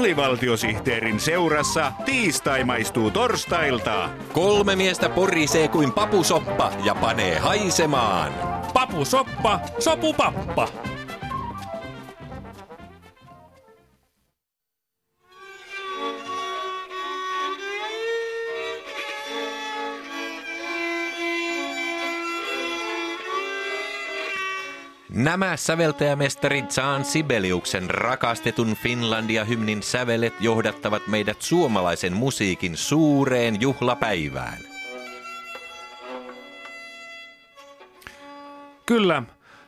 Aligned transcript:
alivaltiosihteerin 0.00 1.20
seurassa 1.20 1.92
tiistai 2.04 2.64
maistuu 2.64 3.10
torstailta. 3.10 4.08
Kolme 4.32 4.76
miestä 4.76 5.08
porisee 5.08 5.68
kuin 5.68 5.92
papusoppa 5.92 6.72
ja 6.84 6.94
panee 6.94 7.38
haisemaan. 7.38 8.32
Papusoppa, 8.74 9.60
sopupappa. 9.78 10.68
Nämä 25.14 25.56
säveltäjämestarit 25.56 26.70
Saan 26.70 27.04
Sibeliuksen 27.04 27.90
rakastetun 27.90 28.76
Finlandia-hymnin 28.76 29.82
sävelet 29.82 30.34
johdattavat 30.40 31.06
meidät 31.06 31.42
suomalaisen 31.42 32.12
musiikin 32.12 32.76
suureen 32.76 33.60
juhlapäivään. 33.60 34.58
Kyllä, 38.86 39.22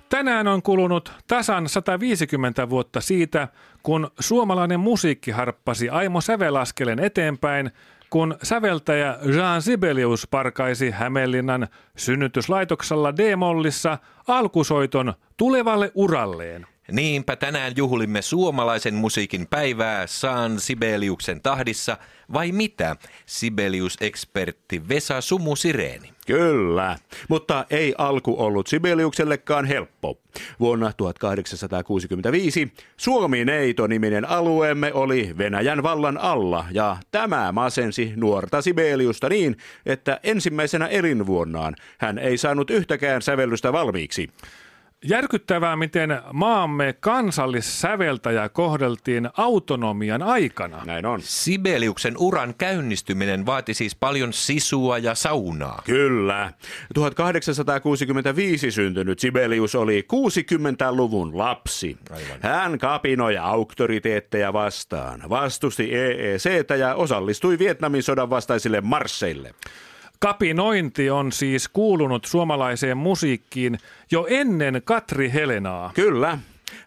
tänään 0.09 0.49
on 0.49 0.63
kulunut 0.63 1.13
tasan 1.27 1.69
150 1.69 2.71
vuotta 2.71 3.01
siitä, 3.01 3.49
kun 3.83 4.11
suomalainen 4.21 4.81
musiikki 4.81 5.31
harppasi 5.31 5.89
Aimo 5.89 6.21
Sävelaskelen 6.21 6.99
eteenpäin– 6.99 7.71
kun 8.13 8.37
säveltäjä 8.43 9.19
Jean 9.35 9.63
Sibelius 9.63 10.29
parkaisi 10.31 10.91
Hämeenlinnan 10.91 11.69
synnytyslaitoksella 11.97 13.17
D-mollissa 13.17 13.99
alkusoiton 14.29 15.15
tulevalle 15.37 15.93
uralleen. 15.95 16.67
Niinpä 16.93 17.37
tänään 17.37 17.73
juhlimme 17.77 18.23
suomalaisen 18.23 18.95
musiikin 18.95 19.47
päivää 19.47 20.07
Saan 20.07 20.61
Sibeliuksen 20.61 21.41
tahdissa, 21.43 21.97
vai 22.33 22.53
mitä, 22.53 22.97
Sibelius-ekspertti 23.27 24.89
Vesa 24.89 25.21
Sumu 25.21 25.57
Sireeni? 25.57 26.13
Kyllä, 26.27 26.97
mutta 27.29 27.67
ei 27.71 27.95
alku 27.99 28.35
ollut 28.39 28.67
Sibeliuksellekaan 28.67 29.65
helppo. 29.65 30.19
Vuonna 30.61 30.93
1865 30.97 32.73
Suomi-neito-niminen 32.97 34.29
alueemme 34.29 34.93
oli 34.93 35.35
Venäjän 35.39 35.83
vallan 35.83 36.19
alla 36.19 36.65
ja 36.71 36.97
tämä 37.11 37.53
masensi 37.53 38.13
nuorta 38.17 38.63
Sibeliusta 38.63 39.29
niin, 39.29 39.57
että 39.87 40.21
ensimmäisenä 40.23 40.87
elinvuonnaan 40.87 41.77
hän 41.99 42.19
ei 42.19 42.39
saanut 42.39 42.71
yhtäkään 42.71 43.23
sävellystä 43.23 43.73
valmiiksi. 43.73 44.31
Järkyttävää, 45.05 45.77
miten 45.77 46.21
maamme 46.33 46.95
kansallissäveltäjä 47.01 48.49
kohdeltiin 48.49 49.29
autonomian 49.37 50.23
aikana. 50.23 50.83
Näin 50.85 51.07
on. 51.07 51.21
Sibeliuksen 51.23 52.15
uran 52.19 52.55
käynnistyminen 52.59 53.47
vaati 53.47 53.75
siis 53.75 53.95
paljon 53.97 54.33
sisua 54.33 54.99
ja 54.99 55.15
saunaa. 55.15 55.83
Kyllä. 55.85 56.53
1865 56.95 58.71
syntynyt 58.71 59.19
Sibelius 59.19 59.75
oli 59.75 60.07
60-luvun 60.13 61.39
lapsi. 61.39 61.97
Aivan. 62.11 62.39
Hän 62.41 62.79
kapinoi 62.79 63.39
auktoriteetteja 63.39 64.53
vastaan, 64.53 65.23
vastusti 65.29 65.95
EECtä 65.95 66.77
ja 66.77 66.95
osallistui 66.95 67.59
Vietnamin 67.59 68.03
sodan 68.03 68.31
vastaisille 68.31 68.81
marsseille. 68.81 69.55
Kapinointi 70.23 71.11
on 71.11 71.33
siis 71.33 71.69
kuulunut 71.69 72.25
suomalaiseen 72.25 72.97
musiikkiin 72.97 73.79
jo 74.11 74.27
ennen 74.31 74.83
Katri 74.85 75.33
Helenaa. 75.33 75.91
Kyllä. 75.95 76.39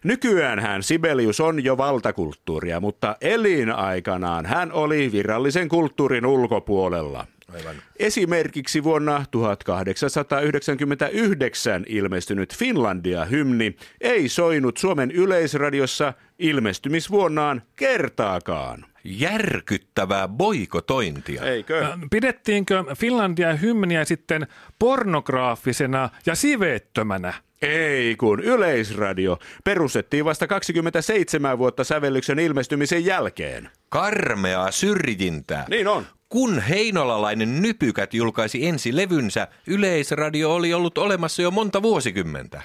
Nykyään 0.04 0.60
hän 0.60 0.82
Sibelius 0.82 1.40
on 1.40 1.64
jo 1.64 1.76
valtakulttuuria, 1.76 2.80
mutta 2.80 3.16
elinaikanaan 3.20 4.46
hän 4.46 4.72
oli 4.72 5.12
virallisen 5.12 5.68
kulttuurin 5.68 6.26
ulkopuolella. 6.26 7.26
Aivan. 7.54 7.76
Esimerkiksi 7.98 8.84
vuonna 8.84 9.24
1899 9.30 11.84
ilmestynyt 11.88 12.56
Finlandia-hymni 12.56 13.76
ei 14.00 14.28
soinut 14.28 14.76
Suomen 14.76 15.10
yleisradiossa 15.10 16.12
ilmestymisvuonnaan 16.38 17.62
kertaakaan. 17.76 18.84
Järkyttävää 19.06 20.28
boikotointia. 20.28 21.42
Eikö? 21.42 21.86
Pidettiinkö 22.10 22.84
Finlandia-hymniä 22.94 24.04
sitten 24.04 24.46
pornograafisena 24.78 26.08
ja 26.26 26.34
siveettömänä? 26.34 27.34
Ei, 27.62 28.16
kun 28.16 28.40
Yleisradio 28.40 29.38
perustettiin 29.64 30.24
vasta 30.24 30.46
27 30.46 31.58
vuotta 31.58 31.84
sävellyksen 31.84 32.38
ilmestymisen 32.38 33.04
jälkeen. 33.04 33.70
Karmeaa 33.88 34.70
syrjintää. 34.70 35.64
Niin 35.68 35.88
on. 35.88 36.06
Kun 36.28 36.58
heinolalainen 36.60 37.62
Nypykät 37.62 38.14
julkaisi 38.14 38.66
ensi 38.66 38.96
levynsä, 38.96 39.48
Yleisradio 39.66 40.54
oli 40.54 40.74
ollut 40.74 40.98
olemassa 40.98 41.42
jo 41.42 41.50
monta 41.50 41.82
vuosikymmentä. 41.82 42.62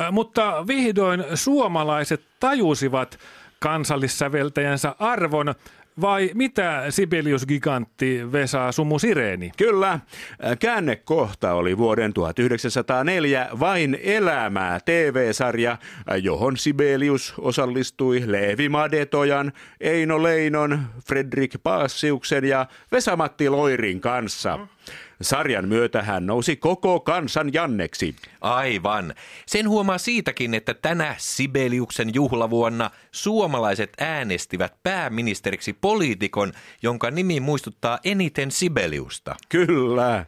Äh, 0.00 0.12
mutta 0.12 0.66
vihdoin 0.66 1.24
suomalaiset 1.34 2.22
tajusivat 2.40 3.18
kansallissäveltäjänsä 3.58 4.94
arvon 4.98 5.54
vai 6.00 6.30
mitä 6.34 6.84
Sibelius-gigantti 6.90 8.32
Vesa 8.32 8.72
Sumu 8.72 8.98
Sireeni? 8.98 9.50
Kyllä. 9.56 10.00
Käännekohta 10.58 11.52
oli 11.52 11.78
vuoden 11.78 12.14
1904 12.14 13.48
Vain 13.60 13.98
elämää 14.02 14.80
TV-sarja, 14.84 15.76
johon 16.22 16.56
Sibelius 16.56 17.34
osallistui 17.38 18.22
Leevi 18.26 18.68
Madetojan, 18.68 19.52
Eino 19.80 20.22
Leinon, 20.22 20.80
Fredrik 21.06 21.54
Paassiuksen 21.62 22.44
ja 22.44 22.66
Vesamatti 22.92 23.48
Loirin 23.48 24.00
kanssa. 24.00 24.56
Mm. 24.56 24.68
Sarjan 25.22 25.68
myötä 25.68 26.02
hän 26.02 26.26
nousi 26.26 26.56
koko 26.56 27.00
kansan 27.00 27.52
Janneksi. 27.52 28.16
Aivan. 28.40 29.14
Sen 29.46 29.68
huomaa 29.68 29.98
siitäkin, 29.98 30.54
että 30.54 30.74
tänä 30.74 31.14
Sibeliuksen 31.18 32.14
juhlavuonna 32.14 32.90
suomalaiset 33.12 33.92
äänestivät 34.00 34.74
pääministeriksi 34.82 35.72
poliitikon, 35.72 36.52
jonka 36.82 37.10
nimi 37.10 37.40
muistuttaa 37.40 37.98
eniten 38.04 38.50
Sibeliusta. 38.50 39.36
Kyllä. 39.48 40.26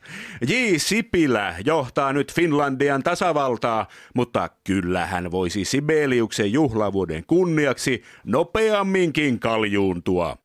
J. 0.49 0.55
Sipilä 0.77 1.55
johtaa 1.65 2.13
nyt 2.13 2.33
Finlandian 2.35 3.03
tasavaltaa, 3.03 3.87
mutta 4.15 4.49
kyllä 4.65 5.07
hän 5.07 5.31
voisi 5.31 5.65
Sibeliuksen 5.65 6.53
juhlavuoden 6.53 7.25
kunniaksi 7.27 8.03
nopeamminkin 8.25 9.41
kaljuuntua. 9.41 10.37